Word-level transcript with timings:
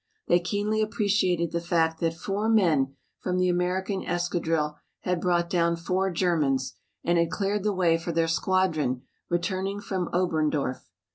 They 0.27 0.39
keenly 0.39 0.81
appreciated 0.81 1.51
the 1.51 1.61
fact 1.61 1.99
that 1.99 2.15
four 2.15 2.49
men 2.49 2.95
from 3.19 3.37
the 3.37 3.49
American 3.49 4.03
escadrille 4.03 4.79
had 5.01 5.21
brought 5.21 5.47
down 5.47 5.75
four 5.75 6.09
Germans, 6.09 6.73
and 7.03 7.19
had 7.19 7.29
cleared 7.29 7.61
the 7.61 7.71
way 7.71 7.99
for 7.99 8.11
their 8.11 8.27
squadron 8.27 9.03
returning 9.29 9.79
from 9.79 10.09
Oberndorf. 10.11 10.87